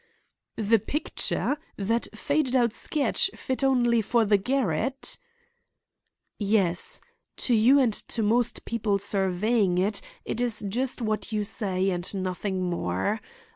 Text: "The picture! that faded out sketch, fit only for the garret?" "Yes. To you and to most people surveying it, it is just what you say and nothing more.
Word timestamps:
"The 0.57 0.79
picture! 0.79 1.57
that 1.77 2.07
faded 2.15 2.55
out 2.55 2.73
sketch, 2.73 3.29
fit 3.35 3.63
only 3.63 4.01
for 4.01 4.25
the 4.25 4.39
garret?" 4.39 5.19
"Yes. 6.39 7.01
To 7.37 7.53
you 7.53 7.77
and 7.79 7.93
to 7.93 8.23
most 8.23 8.65
people 8.65 8.97
surveying 8.97 9.77
it, 9.77 10.01
it 10.25 10.41
is 10.41 10.61
just 10.67 11.03
what 11.03 11.31
you 11.31 11.43
say 11.43 11.91
and 11.91 12.11
nothing 12.15 12.63
more. 12.63 13.19